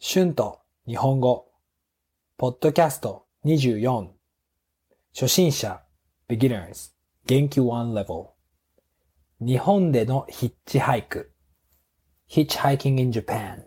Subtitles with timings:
[0.00, 1.48] 春と日本語、
[2.36, 4.10] ポッドキャスト24、
[5.12, 5.82] 初心者、
[6.28, 6.92] beginners、
[7.26, 8.28] 元気 one level、
[9.40, 11.32] 日本でのヒッチハイク、
[12.30, 13.64] hitchhiking in Japan、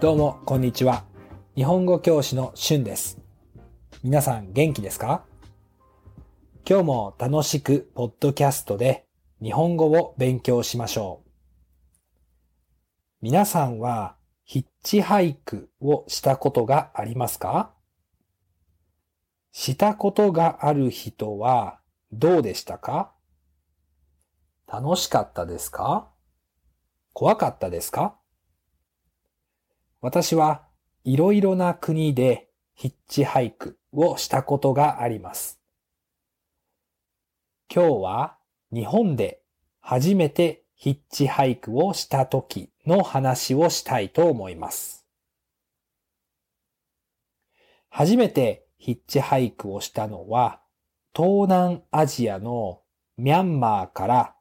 [0.00, 1.04] どうも、こんにちは。
[1.54, 3.20] 日本語教師の春です。
[4.02, 5.29] 皆さん元気ですか？
[6.68, 9.06] 今日も楽しくポッドキャストで
[9.42, 11.30] 日本語を勉強しましょう。
[13.22, 17.72] 皆さんはヒッチハイクをしたことがありますか？
[19.52, 21.80] したことがある人は
[22.12, 23.12] どうでしたか？
[24.66, 26.08] 楽しかったですか？
[27.12, 28.16] 怖かったですか？
[30.00, 30.66] 私は
[31.04, 35.59] いろいろな国でヒッチハイクをしたことがあります。
[37.72, 38.36] 今日は
[38.72, 39.42] 日本で
[39.80, 45.06] 初めてヒッチハイクをした時の話をしたいと思います。
[47.88, 50.60] 初めてヒッチハイクをしたのは
[51.14, 52.80] 東南アジアの
[53.16, 54.34] ミャンマーから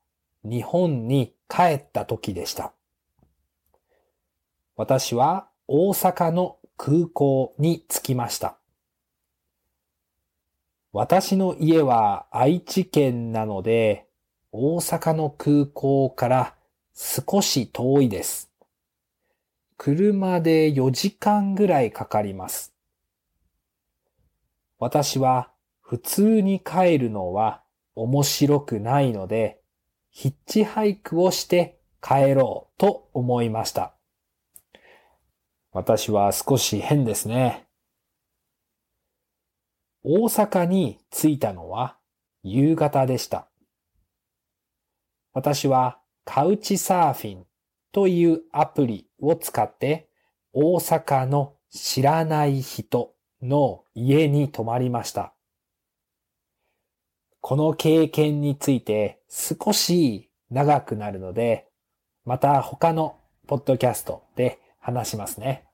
[0.43, 2.73] 日本に帰った時でした。
[4.75, 8.58] 私は大阪の空港に着きました。
[10.91, 14.07] 私の家は愛知県なので、
[14.51, 16.55] 大阪の空港から
[16.95, 18.49] 少し遠いです。
[19.77, 22.73] 車で4時間ぐらいかかります。
[24.79, 27.61] 私は普通に帰るのは
[27.93, 29.61] 面白くないので、
[30.09, 33.93] ヒッチハイクをして帰ろうと思いました。
[35.71, 37.68] 私は少し変ですね。
[40.03, 41.97] 大阪に着いたのは
[42.43, 43.49] 夕方でした。
[45.33, 47.45] 私はカウチサーフィン
[47.91, 50.09] というアプリを使って
[50.53, 55.33] 大阪の知らない人の家に泊まりました。
[57.41, 61.67] この経験について少し長くなるので、
[62.25, 65.65] また他のポッドキャストで話しますね。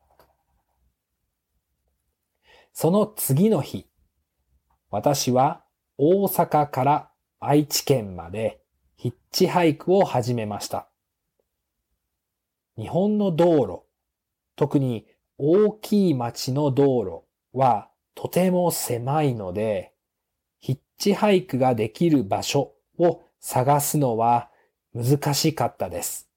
[2.74, 3.88] その次の日、
[4.96, 5.62] 私は
[5.98, 7.12] 大阪から
[7.42, 8.62] 愛知県まで
[8.96, 10.88] ヒッチハイクを始めました。
[12.78, 13.82] 日本の道路、
[14.56, 15.06] 特に
[15.38, 19.92] 大きい町の道路はとても狭いので、
[20.62, 24.50] ヒッチハイクができる場所を探すのは
[24.94, 26.30] 難しかったです。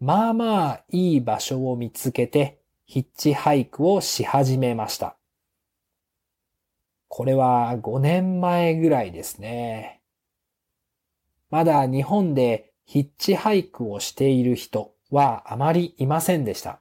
[0.00, 5.16] まあまあいい場所を見つけてヒッチハイクをし始めました。
[7.16, 10.00] これは5年前ぐらいですね。
[11.48, 16.80] まだ日本でヒッチハイクをしている人はあまりいませんでした。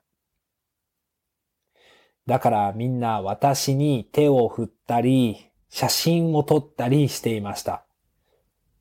[2.26, 7.86] だからみんな私に手を振ったり、写真を撮ったりしていました。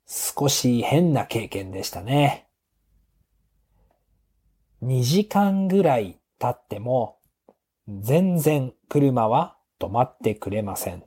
[0.06, 2.48] 少し変な経験でしたね。
[4.82, 7.18] 2時間ぐらい経っても、
[7.86, 11.04] 全然車は止まってくれません。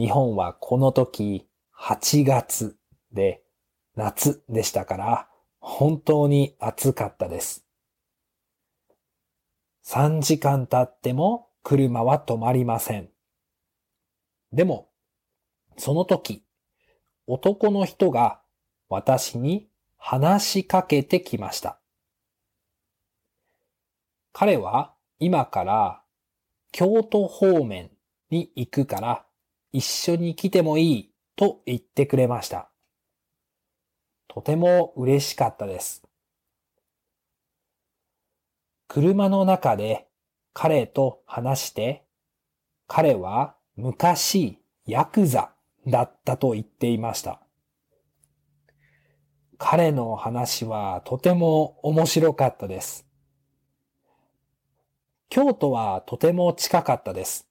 [0.00, 1.46] 日本はこの時
[1.78, 2.74] 8月
[3.12, 3.42] で
[3.96, 5.28] 夏でしたから
[5.58, 7.66] 本当に暑かったです。
[9.84, 13.10] 3時間経っても車は止まりません。
[14.54, 14.88] でも、
[15.76, 16.46] その時、
[17.26, 18.40] 男の人が
[18.88, 19.68] 私に
[19.98, 21.78] 話しかけてきました。
[24.32, 26.02] 彼は今から
[26.72, 27.90] 京都方面
[28.30, 29.26] に行くから
[29.72, 32.70] 一緒に来てもいいと言ってくれました。
[34.28, 36.02] とても嬉しかったです。
[38.88, 40.08] 車の中で
[40.52, 42.04] 彼と話して、
[42.86, 45.52] 彼は昔ヤクザ
[45.86, 47.40] だったと言っていました。
[49.58, 53.06] 彼の話はとても面白かったです。
[55.28, 57.49] 京都はとても近かったです。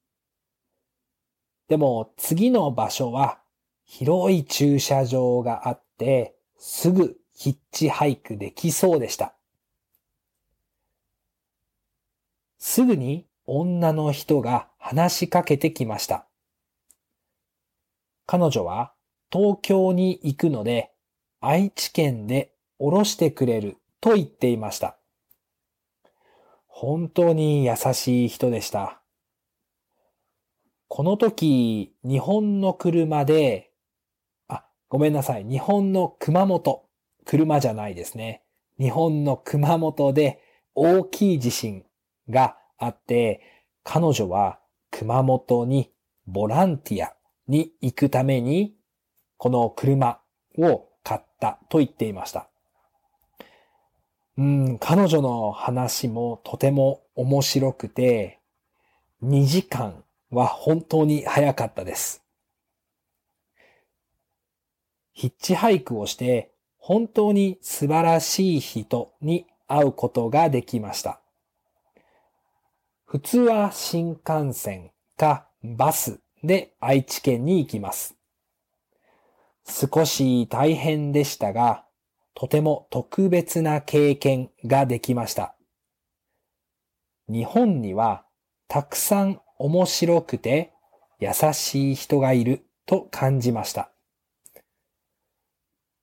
[1.70, 3.40] でも次の場所は
[3.86, 9.34] 広い駐車場があってすぐヒッチハイクできそうでした。
[12.58, 16.26] すぐに女の人が話しかけてきました。
[18.26, 18.92] 彼女は
[19.32, 20.92] 東京に行くので
[21.40, 24.98] 愛知県で降ろしてくれると言っていました。
[26.68, 29.02] 本当に優しい人でした。
[30.90, 33.72] この時、日本の車で
[34.48, 35.46] あごめんなさい。
[35.46, 36.84] 日本の熊本。
[37.26, 38.42] 車じゃないですね。
[38.80, 40.42] 日本の熊本で
[40.74, 41.86] 大きい地震
[42.28, 43.42] があって、
[43.84, 44.60] 彼女は
[44.90, 45.92] 熊本に
[46.26, 47.14] ボランティア
[47.48, 48.74] に行くために、
[49.38, 50.20] この車
[50.58, 52.50] を買ったと言っていました。
[54.40, 58.40] うん、彼女の話もとても面白くて、
[59.22, 62.24] 2時間は本当に早かったです。
[65.14, 71.22] ヒッチハイクをして本当に素晴らしい人に会うことができました。
[73.06, 78.16] 普通は新幹線かバスで愛知県に行きます。
[79.66, 81.86] 少し大変でしたが、
[82.34, 85.56] とても特別な経験ができました。
[87.28, 88.24] 日本には
[88.68, 90.72] たくさん面白くて
[91.20, 93.92] 優しい人がいると感じました。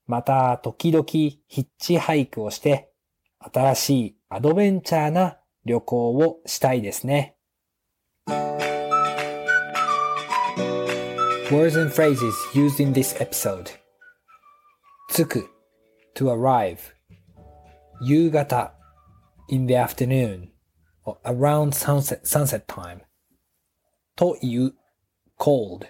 [0.06, 2.92] また時々ヒッチハイクをして
[3.40, 7.36] 新しいアドベンチャーな旅行をしたいですね。
[11.50, 13.70] Words and phrases used in this episode
[15.08, 15.48] つく
[16.14, 16.78] to arrive
[18.02, 18.72] 夕方
[19.48, 20.48] in the afternoon
[21.04, 23.05] or around sunset, sunset time
[24.16, 24.74] という
[25.38, 25.86] cold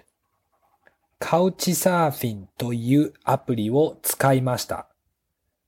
[1.17, 4.87] カウチサーフィンというアプリを使いました。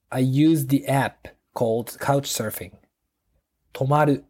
[0.09, 2.73] I use the app called Couchsurfing.
[3.73, 4.25] 泊まる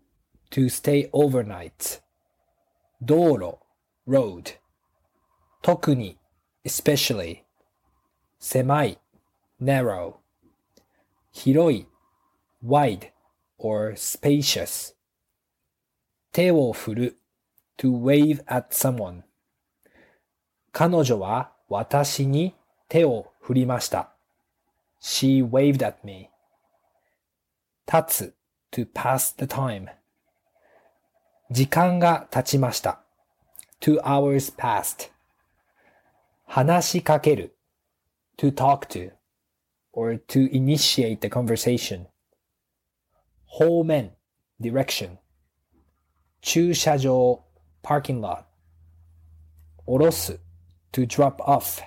[0.52, 2.02] to stay overnight.
[3.02, 3.58] 道路
[4.08, 4.56] road.
[5.62, 6.18] 特に
[6.64, 7.40] especially.
[8.40, 9.00] 狭い
[9.62, 10.16] narrow.
[11.32, 11.88] 広い
[12.66, 13.12] wide
[13.58, 14.96] or spacious.
[16.32, 17.20] 手を振る
[17.79, 19.23] to wave at someone.
[20.73, 22.55] 彼女は私に
[22.89, 24.15] 手を振りました。
[25.01, 26.31] She waved at me.
[27.87, 28.35] 立つ
[28.73, 29.89] to pass the time.
[31.51, 33.03] 時間が経ちました。
[33.81, 35.11] two hours passed.
[36.47, 37.57] 話しかける
[38.39, 39.13] to talk to
[39.93, 42.07] or to initiate the conversation.
[43.47, 44.13] 方面
[44.61, 45.19] direction.
[46.41, 47.45] 駐車場
[47.90, 48.44] parking lot.
[49.88, 50.40] 下ろす
[50.92, 51.82] to drop off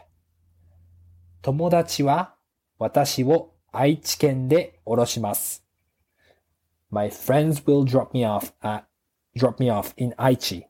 [1.43, 2.35] 友達は
[2.77, 5.65] 私を愛知県で降ろします。
[6.91, 8.87] My friends will drop me off at
[9.37, 10.67] drop me off in 愛知。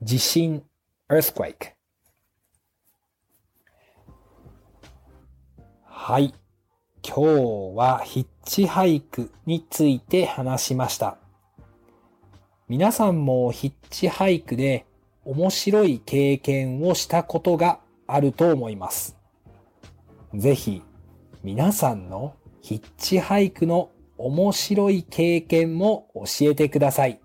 [0.00, 0.64] 地震
[1.10, 1.74] earthquake
[5.84, 6.32] はい。
[7.06, 11.18] 今日はヒッチハイクについて話しました。
[12.68, 14.84] 皆さんもヒッチハイクで
[15.24, 19.16] 面白い経験をしたことがあると思います。
[20.34, 20.82] ぜひ
[21.42, 27.20] 皆さんのヒッチハイクの面白い経験も教えてください。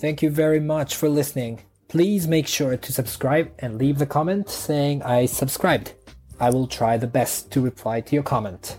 [0.00, 1.58] Thank you very much for listening.
[1.88, 5.92] Please make sure to subscribe and leave the comment saying I subscribed.
[6.38, 8.78] I will try the best to reply to your comment.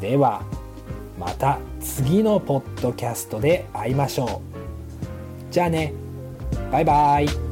[0.00, 0.42] では、
[1.22, 4.42] また次のポッドキャストで会いましょ
[5.50, 5.52] う。
[5.52, 5.92] じゃあね
[6.72, 7.51] バイバイ